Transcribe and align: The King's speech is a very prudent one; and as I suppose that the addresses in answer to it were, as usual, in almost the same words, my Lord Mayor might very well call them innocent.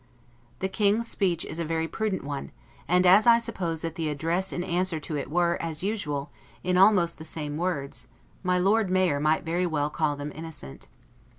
The 0.61 0.67
King's 0.67 1.07
speech 1.07 1.45
is 1.45 1.59
a 1.59 1.63
very 1.63 1.87
prudent 1.87 2.23
one; 2.23 2.51
and 2.87 3.05
as 3.05 3.27
I 3.27 3.37
suppose 3.37 3.83
that 3.83 3.93
the 3.93 4.09
addresses 4.09 4.51
in 4.51 4.63
answer 4.63 4.99
to 4.99 5.15
it 5.15 5.29
were, 5.29 5.61
as 5.61 5.83
usual, 5.83 6.31
in 6.63 6.75
almost 6.75 7.19
the 7.19 7.23
same 7.23 7.55
words, 7.55 8.07
my 8.41 8.57
Lord 8.57 8.89
Mayor 8.89 9.19
might 9.19 9.45
very 9.45 9.67
well 9.67 9.91
call 9.91 10.15
them 10.15 10.31
innocent. 10.33 10.87